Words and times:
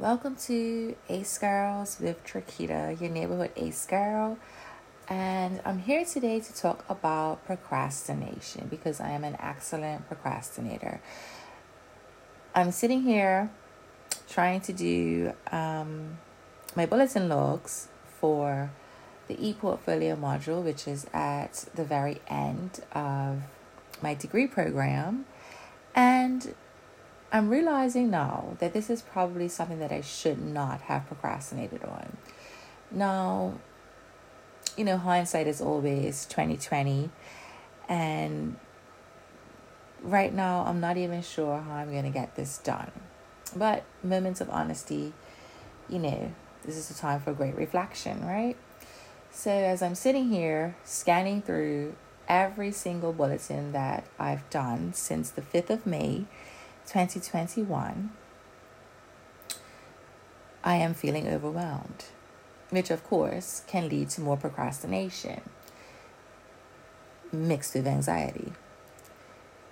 Welcome 0.00 0.36
to 0.46 0.94
Acegirlz 1.10 2.00
with 2.00 2.24
Trikeita, 2.24 3.00
your 3.00 3.10
neighborhood 3.10 3.50
Ace 3.56 3.84
Girl. 3.84 4.38
And 5.08 5.60
I'm 5.64 5.80
here 5.80 6.04
today 6.04 6.38
to 6.38 6.54
talk 6.54 6.84
about 6.88 7.44
procrastination 7.44 8.68
because 8.68 9.00
I 9.00 9.10
am 9.10 9.24
an 9.24 9.36
excellent 9.40 10.06
procrastinator. 10.06 11.00
I'm 12.54 12.70
sitting 12.70 13.02
here 13.02 13.50
trying 14.28 14.60
to 14.60 14.72
do 14.72 15.32
um, 15.50 16.18
my 16.76 16.86
bulletin 16.86 17.28
logs 17.28 17.88
for 18.20 18.70
the 19.26 19.34
e-portfolio 19.44 20.14
module, 20.14 20.62
which 20.62 20.86
is 20.86 21.08
at 21.12 21.64
the 21.74 21.82
very 21.82 22.20
end 22.28 22.84
of 22.92 23.42
my 24.00 24.14
degree 24.14 24.46
program. 24.46 25.26
And 25.92 26.54
I'm 27.30 27.50
realizing 27.50 28.10
now 28.10 28.56
that 28.58 28.72
this 28.72 28.88
is 28.88 29.02
probably 29.02 29.48
something 29.48 29.78
that 29.80 29.92
I 29.92 30.00
should 30.00 30.42
not 30.42 30.80
have 30.82 31.06
procrastinated 31.06 31.84
on. 31.84 32.16
Now, 32.90 33.54
you 34.76 34.84
know, 34.84 34.96
hindsight 34.96 35.46
is 35.46 35.60
always 35.60 36.24
2020 36.26 37.10
and 37.88 38.56
right 40.02 40.32
now 40.32 40.64
I'm 40.66 40.80
not 40.80 40.96
even 40.96 41.20
sure 41.20 41.60
how 41.60 41.74
I'm 41.74 41.90
going 41.90 42.04
to 42.04 42.10
get 42.10 42.34
this 42.36 42.58
done. 42.58 42.92
But 43.54 43.84
moments 44.02 44.40
of 44.40 44.48
honesty, 44.48 45.12
you 45.88 45.98
know, 45.98 46.32
this 46.64 46.76
is 46.76 46.90
a 46.90 46.94
time 46.94 47.20
for 47.20 47.32
great 47.32 47.56
reflection, 47.56 48.24
right? 48.26 48.56
So 49.30 49.50
as 49.50 49.82
I'm 49.82 49.94
sitting 49.94 50.30
here 50.30 50.76
scanning 50.84 51.42
through 51.42 51.94
every 52.26 52.72
single 52.72 53.12
bulletin 53.12 53.72
that 53.72 54.04
I've 54.18 54.48
done 54.50 54.92
since 54.94 55.30
the 55.30 55.42
5th 55.42 55.70
of 55.70 55.86
May 55.86 56.24
2021, 56.88 58.10
I 60.64 60.76
am 60.76 60.94
feeling 60.94 61.28
overwhelmed, 61.28 62.06
which 62.70 62.90
of 62.90 63.04
course 63.04 63.62
can 63.66 63.90
lead 63.90 64.08
to 64.10 64.22
more 64.22 64.38
procrastination 64.38 65.42
mixed 67.30 67.74
with 67.74 67.86
anxiety. 67.86 68.54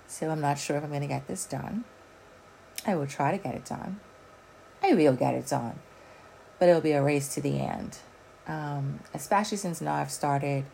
So 0.05 0.29
I'm 0.29 0.41
not 0.41 0.59
sure 0.59 0.77
if 0.77 0.83
I'm 0.83 0.89
going 0.89 1.01
to 1.01 1.07
get 1.07 1.27
this 1.27 1.47
done. 1.47 1.85
I 2.85 2.93
will 2.93 3.07
try 3.07 3.35
to 3.35 3.43
get 3.43 3.55
it 3.55 3.65
done. 3.65 3.99
I 4.83 4.93
will 4.93 5.15
get 5.15 5.33
it 5.33 5.47
done, 5.47 5.79
but 6.59 6.69
it'll 6.69 6.81
be 6.81 6.91
a 6.91 7.01
race 7.01 7.33
to 7.33 7.41
the 7.41 7.59
end. 7.59 7.97
Um, 8.45 8.99
especially 9.15 9.57
since 9.57 9.81
now 9.81 9.95
I've 9.95 10.11
started 10.11 10.65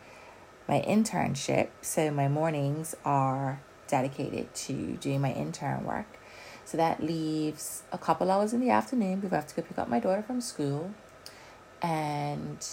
my 0.68 0.84
internship. 0.86 1.68
So 1.80 2.10
my 2.10 2.28
mornings 2.28 2.94
are 3.02 3.62
dedicated 3.88 4.54
to 4.54 4.98
doing 5.00 5.22
my 5.22 5.32
intern 5.32 5.84
work. 5.86 6.18
So 6.64 6.76
that 6.76 7.02
leaves 7.02 7.82
a 7.92 7.98
couple 7.98 8.30
hours 8.30 8.52
in 8.52 8.60
the 8.60 8.70
afternoon 8.70 9.20
before 9.20 9.38
I 9.38 9.40
have 9.40 9.48
to 9.48 9.54
go 9.54 9.62
pick 9.62 9.78
up 9.78 9.88
my 9.88 10.00
daughter 10.00 10.22
from 10.22 10.40
school. 10.40 10.92
And 11.82 12.66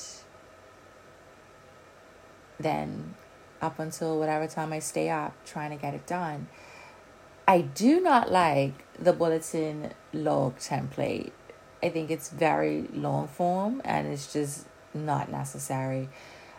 then 2.59 3.15
up 3.61 3.79
until 3.79 4.17
whatever 4.17 4.47
time 4.47 4.73
I 4.73 4.79
stay 4.79 5.09
up 5.09 5.33
trying 5.45 5.71
to 5.71 5.75
get 5.75 5.93
it 5.93 6.07
done. 6.07 6.47
I 7.47 7.61
do 7.61 7.99
not 7.99 8.31
like 8.31 8.85
the 8.97 9.13
bulletin 9.13 9.93
log 10.13 10.57
template. 10.57 11.31
I 11.83 11.89
think 11.89 12.11
it's 12.11 12.29
very 12.29 12.87
long 12.93 13.27
form 13.27 13.81
and 13.83 14.07
it's 14.07 14.31
just 14.31 14.67
not 14.93 15.31
necessary. 15.31 16.09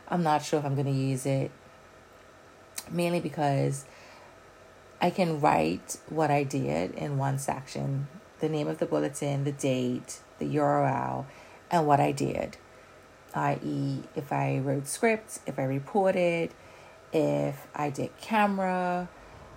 I'm 0.09 0.23
not 0.23 0.45
sure 0.45 0.59
if 0.59 0.65
I'm 0.65 0.75
going 0.75 0.87
to 0.87 0.93
use 0.93 1.25
it 1.27 1.51
mainly 2.91 3.21
because 3.21 3.85
I 5.03 5.11
can 5.11 5.41
write 5.41 5.99
what 6.09 6.31
I 6.31 6.45
did 6.45 6.93
in 6.93 7.19
one 7.19 7.39
section 7.39 8.07
the 8.39 8.49
name 8.49 8.67
of 8.67 8.79
the 8.79 8.87
bulletin, 8.87 9.45
the 9.45 9.53
date, 9.53 10.19
the 10.41 10.57
URL, 10.57 11.27
and 11.71 11.87
what 11.87 12.01
I 12.01 12.11
did. 12.11 12.57
I.e., 13.35 14.03
if 14.17 14.33
I 14.33 14.59
wrote 14.59 14.89
scripts, 14.89 15.39
if 15.47 15.61
I 15.61 15.63
reported, 15.63 16.51
if 17.13 17.69
I 17.75 17.89
did 17.91 18.17
camera, 18.21 19.09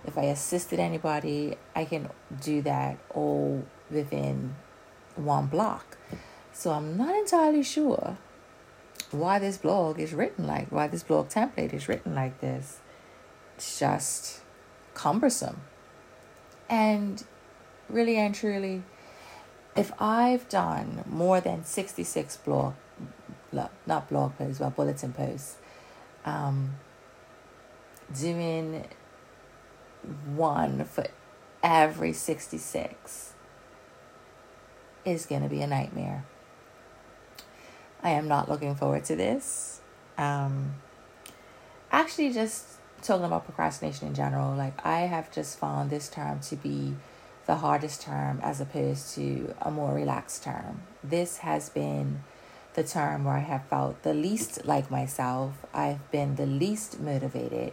if 0.04 0.16
I 0.16 0.22
assisted 0.22 0.78
anybody, 0.78 1.56
I 1.74 1.84
can 1.84 2.10
do 2.40 2.62
that 2.62 2.98
all 3.10 3.64
within 3.90 4.54
one 5.16 5.46
block. 5.46 5.98
So 6.52 6.70
I'm 6.70 6.96
not 6.96 7.14
entirely 7.16 7.64
sure 7.64 8.18
why 9.10 9.40
this 9.40 9.58
blog 9.58 9.98
is 9.98 10.14
written 10.14 10.46
like, 10.46 10.70
why 10.70 10.86
this 10.86 11.02
blog 11.02 11.28
template 11.28 11.74
is 11.74 11.88
written 11.88 12.14
like 12.14 12.40
this. 12.40 12.78
It's 13.56 13.80
just 13.80 14.42
cumbersome. 14.96 15.60
And 16.68 17.22
really 17.88 18.16
and 18.16 18.34
truly, 18.34 18.82
if 19.76 19.92
I've 20.00 20.48
done 20.48 21.04
more 21.06 21.40
than 21.40 21.64
66 21.64 22.38
blog, 22.38 22.74
not 23.52 24.08
blog 24.08 24.36
posts, 24.36 24.58
but 24.58 24.74
bulletin 24.74 25.12
posts, 25.12 25.56
um, 26.24 26.72
doing 28.18 28.86
one 30.34 30.84
for 30.84 31.06
every 31.62 32.12
66 32.12 33.32
is 35.04 35.26
going 35.26 35.42
to 35.42 35.48
be 35.48 35.60
a 35.60 35.66
nightmare. 35.66 36.24
I 38.02 38.10
am 38.10 38.28
not 38.28 38.48
looking 38.48 38.74
forward 38.74 39.04
to 39.04 39.16
this. 39.16 39.80
Um, 40.16 40.76
actually, 41.92 42.32
just 42.32 42.75
talking 43.06 43.24
about 43.24 43.44
procrastination 43.44 44.08
in 44.08 44.14
general, 44.14 44.54
like 44.54 44.84
I 44.84 45.00
have 45.00 45.30
just 45.30 45.58
found 45.58 45.90
this 45.90 46.08
term 46.08 46.40
to 46.40 46.56
be 46.56 46.96
the 47.46 47.56
hardest 47.56 48.02
term 48.02 48.40
as 48.42 48.60
opposed 48.60 49.14
to 49.14 49.54
a 49.62 49.70
more 49.70 49.94
relaxed 49.94 50.42
term. 50.42 50.82
This 51.02 51.38
has 51.38 51.68
been 51.68 52.24
the 52.74 52.82
term 52.82 53.24
where 53.24 53.36
I 53.36 53.40
have 53.40 53.64
felt 53.66 54.02
the 54.02 54.12
least 54.12 54.66
like 54.66 54.90
myself. 54.90 55.64
I've 55.72 56.10
been 56.10 56.36
the 56.36 56.46
least 56.46 57.00
motivated. 57.00 57.72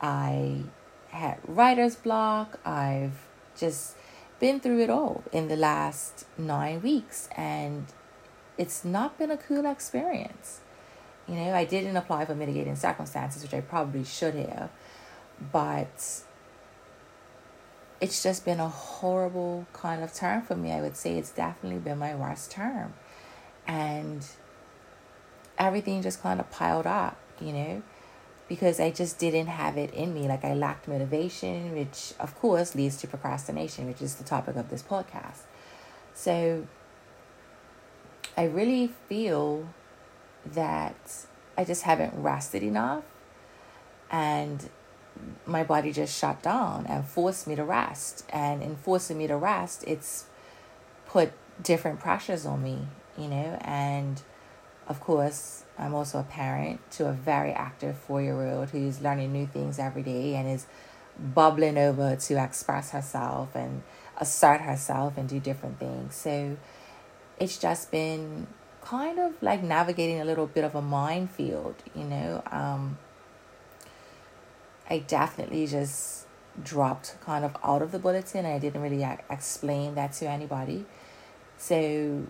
I 0.00 0.62
had 1.08 1.38
writer's 1.46 1.96
block. 1.96 2.58
I've 2.64 3.26
just 3.56 3.96
been 4.40 4.60
through 4.60 4.80
it 4.80 4.90
all 4.90 5.22
in 5.32 5.48
the 5.48 5.56
last 5.56 6.26
nine 6.38 6.82
weeks, 6.82 7.28
and 7.36 7.86
it's 8.56 8.84
not 8.84 9.18
been 9.18 9.30
a 9.30 9.36
cool 9.36 9.66
experience. 9.66 10.60
You 11.28 11.36
know, 11.36 11.54
I 11.54 11.64
didn't 11.64 11.96
apply 11.96 12.24
for 12.24 12.34
mitigating 12.34 12.76
circumstances, 12.76 13.42
which 13.42 13.54
I 13.54 13.60
probably 13.60 14.04
should 14.04 14.34
have, 14.34 14.70
but 15.52 16.22
it's 18.00 18.22
just 18.22 18.44
been 18.44 18.58
a 18.58 18.68
horrible 18.68 19.66
kind 19.72 20.02
of 20.02 20.12
term 20.12 20.42
for 20.42 20.56
me. 20.56 20.72
I 20.72 20.80
would 20.80 20.96
say 20.96 21.16
it's 21.16 21.30
definitely 21.30 21.78
been 21.78 21.98
my 21.98 22.14
worst 22.16 22.50
term. 22.50 22.94
And 23.66 24.26
everything 25.56 26.02
just 26.02 26.20
kind 26.20 26.40
of 26.40 26.50
piled 26.50 26.86
up, 26.86 27.16
you 27.40 27.52
know, 27.52 27.82
because 28.48 28.80
I 28.80 28.90
just 28.90 29.18
didn't 29.20 29.46
have 29.46 29.76
it 29.76 29.94
in 29.94 30.12
me. 30.12 30.26
Like 30.26 30.44
I 30.44 30.54
lacked 30.54 30.88
motivation, 30.88 31.72
which 31.76 32.12
of 32.18 32.34
course 32.40 32.74
leads 32.74 32.96
to 32.98 33.06
procrastination, 33.06 33.86
which 33.86 34.02
is 34.02 34.16
the 34.16 34.24
topic 34.24 34.56
of 34.56 34.68
this 34.68 34.82
podcast. 34.82 35.42
So 36.12 36.66
I 38.36 38.44
really 38.44 38.90
feel 39.08 39.68
that 40.44 41.26
I 41.56 41.64
just 41.64 41.82
haven't 41.82 42.14
rested 42.14 42.62
enough 42.62 43.04
and 44.10 44.68
my 45.46 45.64
body 45.64 45.92
just 45.92 46.18
shut 46.18 46.42
down 46.42 46.86
and 46.86 47.04
forced 47.04 47.46
me 47.46 47.54
to 47.54 47.64
rest. 47.64 48.24
And 48.30 48.62
in 48.62 48.76
forcing 48.76 49.18
me 49.18 49.26
to 49.26 49.36
rest, 49.36 49.84
it's 49.86 50.26
put 51.06 51.32
different 51.62 52.00
pressures 52.00 52.46
on 52.46 52.62
me, 52.62 52.86
you 53.18 53.28
know. 53.28 53.58
And 53.62 54.22
of 54.86 55.00
course, 55.00 55.64
I'm 55.78 55.94
also 55.94 56.20
a 56.20 56.24
parent 56.24 56.80
to 56.92 57.08
a 57.08 57.12
very 57.12 57.52
active 57.52 57.96
four 57.96 58.22
year 58.22 58.46
old 58.46 58.70
who's 58.70 59.00
learning 59.00 59.32
new 59.32 59.46
things 59.46 59.78
every 59.78 60.02
day 60.02 60.34
and 60.34 60.48
is 60.48 60.66
bubbling 61.18 61.78
over 61.78 62.16
to 62.16 62.42
express 62.42 62.90
herself 62.90 63.54
and 63.54 63.82
assert 64.18 64.62
herself 64.62 65.16
and 65.16 65.28
do 65.28 65.40
different 65.40 65.78
things. 65.78 66.14
So 66.14 66.56
it's 67.38 67.58
just 67.58 67.90
been 67.90 68.46
kind 68.84 69.18
of 69.18 69.40
like 69.42 69.62
navigating 69.62 70.20
a 70.20 70.24
little 70.24 70.46
bit 70.46 70.64
of 70.64 70.74
a 70.74 70.82
minefield, 70.82 71.76
you 71.94 72.04
know. 72.04 72.42
Um, 72.50 72.98
I 74.90 74.98
definitely 74.98 75.66
just 75.66 76.26
dropped 76.62 77.16
kind 77.24 77.44
of 77.44 77.56
out 77.64 77.82
of 77.82 77.92
the 77.92 77.98
bulletin. 77.98 78.44
I 78.44 78.58
didn't 78.58 78.82
really 78.82 79.06
explain 79.30 79.94
that 79.94 80.12
to 80.14 80.28
anybody. 80.28 80.84
So 81.56 82.26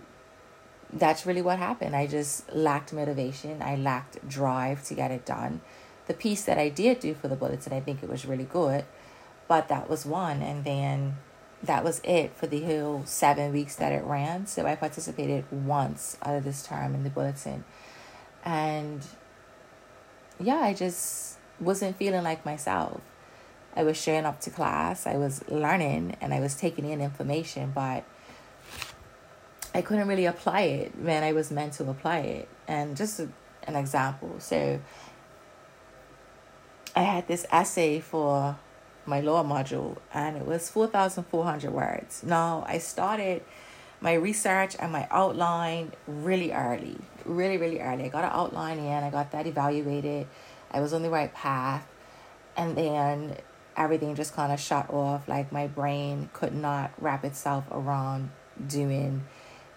that's 0.91 1.25
really 1.25 1.41
what 1.41 1.57
happened. 1.57 1.95
I 1.95 2.07
just 2.07 2.51
lacked 2.53 2.93
motivation. 2.93 3.61
I 3.61 3.75
lacked 3.75 4.27
drive 4.27 4.83
to 4.85 4.93
get 4.93 5.11
it 5.11 5.25
done. 5.25 5.61
The 6.05 6.13
piece 6.13 6.43
that 6.43 6.57
I 6.57 6.69
did 6.69 6.99
do 6.99 7.13
for 7.15 7.27
the 7.27 7.35
bulletin, 7.35 7.73
I 7.73 7.79
think 7.79 8.03
it 8.03 8.09
was 8.09 8.25
really 8.25 8.43
good, 8.43 8.85
but 9.47 9.67
that 9.69 9.89
was 9.89 10.05
one. 10.05 10.41
And 10.41 10.63
then 10.63 11.17
that 11.63 11.83
was 11.83 12.01
it 12.03 12.35
for 12.35 12.45
the 12.45 12.61
whole 12.61 13.03
seven 13.05 13.53
weeks 13.53 13.77
that 13.77 13.93
it 13.93 14.03
ran. 14.03 14.45
So 14.45 14.65
I 14.65 14.75
participated 14.75 15.45
once 15.49 16.17
out 16.21 16.35
of 16.35 16.43
this 16.43 16.63
term 16.63 16.93
in 16.93 17.03
the 17.03 17.09
bulletin. 17.09 17.63
And 18.43 19.05
yeah, 20.39 20.57
I 20.57 20.73
just 20.73 21.37
wasn't 21.59 21.95
feeling 21.95 22.23
like 22.23 22.45
myself. 22.45 23.01
I 23.75 23.83
was 23.83 23.97
showing 23.97 24.25
up 24.25 24.39
to 24.41 24.51
class, 24.51 25.07
I 25.07 25.15
was 25.15 25.47
learning, 25.49 26.17
and 26.21 26.33
I 26.33 26.39
was 26.39 26.53
taking 26.53 26.87
in 26.87 27.01
information, 27.01 27.71
but 27.73 28.03
I 29.73 29.81
couldn't 29.81 30.07
really 30.07 30.27
apply 30.27 30.61
it 30.61 30.95
when 30.99 31.23
I 31.23 31.31
was 31.31 31.49
meant 31.49 31.73
to 31.73 31.89
apply 31.89 32.19
it. 32.19 32.49
And 32.67 32.95
just 32.95 33.19
an 33.19 33.75
example. 33.75 34.35
So 34.39 34.79
I 36.95 37.01
had 37.01 37.27
this 37.27 37.45
essay 37.51 37.99
for 37.99 38.57
my 39.05 39.19
law 39.19 39.43
module 39.43 39.97
and 40.13 40.37
it 40.37 40.45
was 40.45 40.69
4,400 40.69 41.71
words. 41.71 42.23
Now 42.23 42.63
I 42.67 42.77
started 42.77 43.43
my 44.01 44.13
research 44.13 44.75
and 44.79 44.91
my 44.91 45.07
outline 45.11 45.93
really 46.07 46.51
early, 46.51 46.97
really, 47.25 47.57
really 47.57 47.79
early. 47.79 48.05
I 48.05 48.09
got 48.09 48.25
an 48.25 48.31
outline 48.33 48.79
in, 48.79 49.03
I 49.03 49.09
got 49.09 49.31
that 49.31 49.47
evaluated, 49.47 50.27
I 50.71 50.81
was 50.81 50.93
on 50.93 51.03
the 51.03 51.09
right 51.09 51.33
path, 51.33 51.87
and 52.57 52.75
then 52.75 53.37
everything 53.77 54.15
just 54.15 54.35
kind 54.35 54.51
of 54.51 54.59
shut 54.59 54.89
off. 54.89 55.27
Like 55.27 55.51
my 55.51 55.67
brain 55.67 56.29
could 56.33 56.53
not 56.53 56.91
wrap 56.99 57.23
itself 57.23 57.65
around 57.71 58.31
doing 58.67 59.23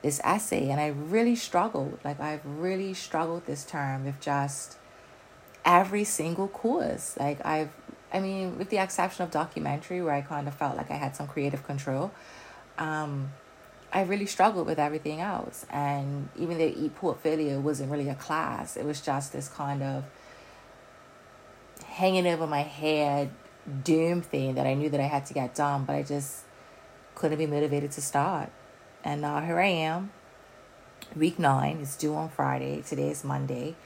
this 0.02 0.20
essay, 0.24 0.70
and 0.70 0.80
I 0.80 0.88
really 0.88 1.36
struggled. 1.36 1.98
Like 2.04 2.20
I've 2.20 2.44
really 2.44 2.94
struggled 2.94 3.46
this 3.46 3.64
term 3.64 4.04
with 4.04 4.20
just 4.20 4.76
every 5.64 6.04
single 6.04 6.48
course. 6.48 7.16
Like 7.18 7.44
I've, 7.44 7.70
I 8.12 8.20
mean, 8.20 8.58
with 8.58 8.70
the 8.70 8.78
exception 8.78 9.24
of 9.24 9.30
documentary, 9.30 10.00
where 10.02 10.14
I 10.14 10.20
kind 10.20 10.48
of 10.48 10.54
felt 10.54 10.76
like 10.76 10.90
I 10.90 10.94
had 10.94 11.16
some 11.16 11.26
creative 11.26 11.64
control. 11.64 12.12
Um, 12.78 13.30
I 13.92 14.02
really 14.02 14.26
struggled 14.26 14.66
with 14.66 14.78
everything 14.78 15.20
else. 15.20 15.66
And 15.70 16.28
even 16.36 16.58
though 16.58 16.64
e-portfolio 16.64 17.58
wasn't 17.60 17.90
really 17.90 18.08
a 18.08 18.14
class, 18.14 18.76
it 18.76 18.84
was 18.84 19.00
just 19.00 19.32
this 19.32 19.48
kind 19.48 19.82
of 19.82 20.04
hanging 21.84 22.26
over 22.26 22.46
my 22.46 22.62
head 22.62 23.30
doom 23.82 24.22
thing 24.22 24.54
that 24.54 24.66
I 24.66 24.74
knew 24.74 24.90
that 24.90 25.00
I 25.00 25.04
had 25.04 25.26
to 25.26 25.34
get 25.34 25.54
done, 25.54 25.84
but 25.84 25.96
I 25.96 26.02
just 26.02 26.44
couldn't 27.14 27.38
be 27.38 27.46
motivated 27.46 27.90
to 27.92 28.02
start. 28.02 28.50
And 29.02 29.22
now 29.22 29.40
here 29.40 29.58
I 29.58 29.66
am, 29.66 30.10
week 31.14 31.38
nine, 31.38 31.78
it's 31.80 31.96
due 31.96 32.14
on 32.14 32.28
Friday, 32.28 32.82
today 32.82 33.10
is 33.10 33.24
Monday, 33.24 33.76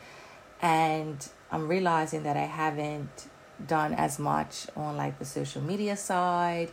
and 0.60 1.28
I'm 1.50 1.68
realizing 1.68 2.22
that 2.24 2.36
I 2.36 2.46
haven't 2.46 3.28
done 3.66 3.94
as 3.94 4.18
much 4.18 4.66
on 4.76 4.96
like 4.96 5.18
the 5.18 5.24
social 5.24 5.62
media 5.62 5.96
side, 5.96 6.70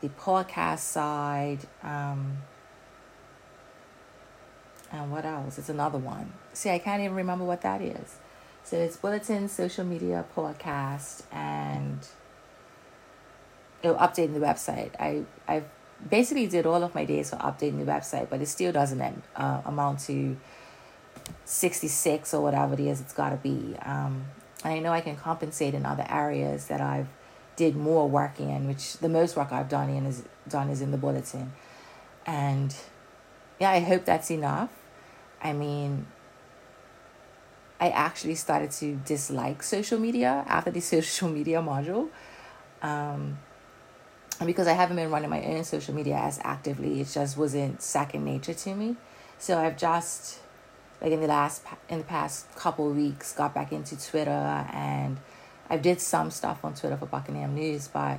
the 0.00 0.08
podcast 0.08 0.80
side, 0.80 1.60
um, 1.82 2.38
and 4.92 5.10
what 5.12 5.24
else? 5.24 5.58
It's 5.58 5.68
another 5.68 5.98
one. 5.98 6.32
See, 6.52 6.70
I 6.70 6.78
can't 6.78 7.00
even 7.02 7.16
remember 7.16 7.44
what 7.44 7.62
that 7.62 7.80
is. 7.80 8.16
So 8.64 8.76
it's 8.76 8.96
bulletin, 8.96 9.48
social 9.48 9.84
media, 9.84 10.24
podcast, 10.36 11.22
and 11.32 12.06
oh, 13.84 13.94
updating 13.94 14.34
the 14.34 14.40
website. 14.40 14.90
I 14.98 15.24
I've 15.46 15.64
basically 16.08 16.46
did 16.46 16.66
all 16.66 16.82
of 16.82 16.94
my 16.94 17.04
days 17.04 17.30
for 17.30 17.36
updating 17.36 17.84
the 17.84 17.90
website, 17.90 18.28
but 18.28 18.40
it 18.40 18.46
still 18.46 18.72
doesn't 18.72 19.22
uh, 19.36 19.62
amount 19.64 20.00
to 20.00 20.36
sixty 21.44 21.88
six 21.88 22.34
or 22.34 22.42
whatever 22.42 22.74
it 22.74 22.80
is. 22.80 23.00
It's 23.00 23.12
got 23.12 23.30
to 23.30 23.36
be. 23.36 23.76
Um, 23.82 24.24
I 24.64 24.78
know 24.78 24.92
I 24.92 25.00
can 25.00 25.16
compensate 25.16 25.74
in 25.74 25.86
other 25.86 26.06
areas 26.08 26.66
that 26.66 26.80
I've 26.80 27.08
did 27.56 27.76
more 27.76 28.08
work 28.08 28.40
in, 28.40 28.66
which 28.68 28.98
the 28.98 29.08
most 29.08 29.36
work 29.36 29.52
I've 29.52 29.68
done 29.68 29.90
in 29.90 30.06
is 30.06 30.24
done 30.48 30.70
is 30.70 30.80
in 30.80 30.90
the 30.90 30.98
bulletin, 30.98 31.52
and 32.26 32.74
yeah, 33.58 33.70
I 33.70 33.80
hope 33.80 34.04
that's 34.04 34.30
enough. 34.30 34.70
I 35.42 35.52
mean, 35.52 36.06
I 37.80 37.88
actually 37.90 38.34
started 38.34 38.70
to 38.72 38.96
dislike 39.06 39.62
social 39.62 39.98
media 39.98 40.44
after 40.46 40.70
the 40.70 40.80
social 40.94 41.28
media 41.28 41.60
module. 41.60 42.08
Um, 42.82 43.38
because 44.44 44.66
I 44.66 44.72
haven't 44.72 44.96
been 44.96 45.10
running 45.10 45.28
my 45.28 45.42
own 45.44 45.64
social 45.64 45.94
media 45.94 46.16
as 46.16 46.40
actively, 46.42 47.00
it 47.00 47.08
just 47.12 47.36
wasn't 47.36 47.82
second 47.82 48.24
nature 48.24 48.54
to 48.54 48.74
me. 48.74 48.96
So 49.38 49.58
I've 49.58 49.76
just, 49.76 50.38
like 51.00 51.12
in 51.12 51.20
the 51.20 51.26
last, 51.26 51.62
in 51.88 51.98
the 51.98 52.04
past 52.04 52.54
couple 52.56 52.90
weeks, 52.90 53.32
got 53.32 53.54
back 53.54 53.72
into 53.72 53.96
Twitter 54.00 54.30
and 54.30 55.18
I 55.68 55.76
did 55.76 56.00
some 56.00 56.30
stuff 56.30 56.64
on 56.64 56.74
Twitter 56.74 56.96
for 56.96 57.06
Buckingham 57.06 57.54
News, 57.54 57.88
but 57.88 58.18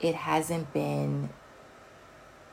it 0.00 0.16
hasn't 0.16 0.72
been 0.72 1.30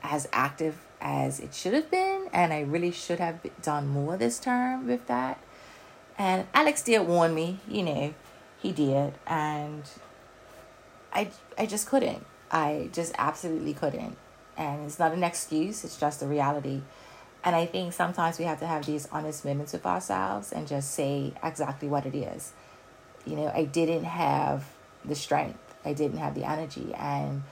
as 0.03 0.27
active 0.31 0.77
as 1.01 1.39
it 1.39 1.53
should 1.53 1.74
have 1.74 1.89
been, 1.89 2.30
and 2.31 2.53
I 2.53 2.62
really 2.62 2.92
should 2.92 3.19
have 3.19 3.39
done 3.62 3.88
more 3.88 4.18
this 4.18 4.39
term 4.39 4.88
with 4.88 5.07
that. 5.07 5.39
And 6.18 6.47
Alex 6.54 6.83
did 6.83 7.07
warn 7.07 7.33
me, 7.33 7.59
you 7.68 7.81
know, 7.81 8.13
he 8.59 8.71
did, 8.71 9.15
and 9.25 9.83
I 11.12 11.30
I 11.57 11.65
just 11.65 11.88
couldn't. 11.88 12.25
I 12.51 12.89
just 12.94 13.13
absolutely 13.18 13.74
couldn't. 13.74 14.18
And 14.57 14.86
it's 14.86 15.00
not 15.00 15.13
an 15.13 15.24
excuse, 15.24 15.83
it's 15.83 15.97
just 15.97 16.21
a 16.21 16.27
reality. 16.27 16.81
And 17.43 17.55
I 17.55 17.65
think 17.65 17.93
sometimes 17.93 18.38
we 18.38 18.45
have 18.45 18.59
to 18.59 18.67
have 18.67 18.85
these 18.85 19.07
honest 19.11 19.43
moments 19.43 19.73
with 19.73 19.85
ourselves 19.85 20.51
and 20.51 20.67
just 20.67 20.91
say 20.91 21.33
exactly 21.43 21.88
what 21.88 22.05
it 22.05 22.15
is. 22.15 22.53
You 23.25 23.35
know, 23.35 23.51
I 23.53 23.65
didn't 23.65 24.03
have 24.03 24.65
the 25.03 25.15
strength, 25.15 25.59
I 25.83 25.93
didn't 25.93 26.17
have 26.17 26.35
the 26.35 26.43
energy, 26.43 26.93
and 26.95 27.43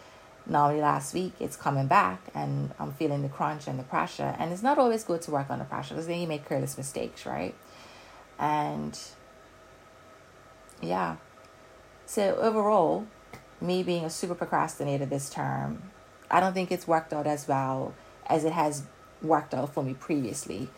Normally 0.49 0.81
last 0.81 1.13
week 1.13 1.33
it's 1.39 1.55
coming 1.55 1.85
back 1.85 2.21
and 2.33 2.71
I'm 2.79 2.91
feeling 2.93 3.21
the 3.21 3.29
crunch 3.29 3.67
and 3.67 3.77
the 3.77 3.83
pressure. 3.83 4.35
And 4.39 4.51
it's 4.51 4.63
not 4.63 4.79
always 4.79 5.03
good 5.03 5.21
to 5.23 5.31
work 5.31 5.49
on 5.51 5.59
the 5.59 5.65
pressure 5.65 5.93
because 5.93 6.07
then 6.07 6.19
you 6.19 6.27
make 6.27 6.47
careless 6.49 6.75
mistakes, 6.75 7.25
right? 7.25 7.53
And 8.39 8.99
yeah. 10.81 11.17
So 12.07 12.35
overall, 12.37 13.05
me 13.61 13.83
being 13.83 14.05
a 14.05 14.09
super 14.09 14.33
procrastinator 14.33 15.05
this 15.05 15.29
term, 15.29 15.83
I 16.31 16.39
don't 16.39 16.53
think 16.53 16.71
it's 16.71 16.87
worked 16.87 17.13
out 17.13 17.27
as 17.27 17.47
well 17.47 17.93
as 18.25 18.43
it 18.43 18.53
has 18.53 18.83
worked 19.21 19.53
out 19.53 19.73
for 19.73 19.83
me 19.83 19.93
previously. 19.93 20.69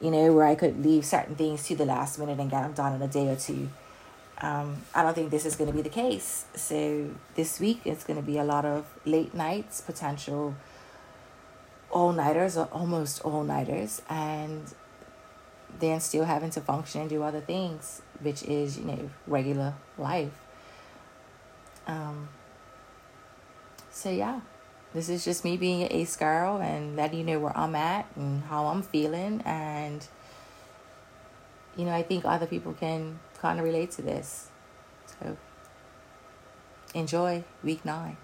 You 0.00 0.10
know, 0.10 0.32
where 0.32 0.46
I 0.46 0.54
could 0.54 0.84
leave 0.84 1.04
certain 1.04 1.34
things 1.34 1.66
to 1.66 1.74
the 1.74 1.84
last 1.84 2.18
minute 2.18 2.38
and 2.38 2.50
get 2.50 2.62
them 2.62 2.72
done 2.72 2.94
in 2.94 3.02
a 3.02 3.08
day 3.08 3.28
or 3.28 3.36
two 3.36 3.68
um, 4.40 4.82
I 4.94 5.02
don't 5.02 5.14
think 5.14 5.30
this 5.30 5.44
is 5.44 5.56
going 5.56 5.70
to 5.70 5.76
be 5.76 5.82
the 5.82 5.88
case. 5.88 6.44
So 6.54 7.10
this 7.34 7.58
week 7.58 7.80
it's 7.84 8.04
going 8.04 8.18
to 8.18 8.24
be 8.24 8.38
a 8.38 8.44
lot 8.44 8.64
of 8.64 8.86
late 9.04 9.34
nights, 9.34 9.80
potential 9.80 10.54
all 11.90 12.12
nighters 12.12 12.56
or 12.56 12.66
almost 12.66 13.22
all 13.22 13.42
nighters, 13.42 14.02
and 14.08 14.62
then 15.80 16.00
still 16.00 16.24
having 16.24 16.50
to 16.50 16.60
function 16.60 17.00
and 17.00 17.10
do 17.10 17.22
other 17.22 17.40
things, 17.40 18.02
which 18.20 18.42
is 18.44 18.78
you 18.78 18.84
know 18.84 19.10
regular 19.26 19.74
life. 19.96 20.32
Um. 21.86 22.28
So 23.90 24.10
yeah, 24.10 24.40
this 24.94 25.08
is 25.08 25.24
just 25.24 25.44
me 25.44 25.56
being 25.56 25.82
an 25.82 25.88
ace 25.92 26.16
girl 26.16 26.58
and 26.58 26.96
letting 26.96 27.18
you 27.18 27.24
know 27.24 27.38
where 27.38 27.56
I'm 27.56 27.74
at 27.74 28.06
and 28.16 28.42
how 28.44 28.66
I'm 28.66 28.82
feeling, 28.82 29.42
and 29.44 30.06
you 31.76 31.84
know 31.84 31.92
I 31.92 32.02
think 32.02 32.24
other 32.24 32.46
people 32.46 32.72
can 32.72 33.20
kind 33.40 33.58
of 33.58 33.64
relate 33.64 33.90
to 33.92 34.02
this. 34.02 34.48
So 35.06 35.36
enjoy 36.94 37.44
week 37.62 37.84
nine. 37.84 38.16